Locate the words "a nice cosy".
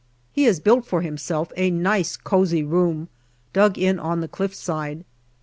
1.55-2.63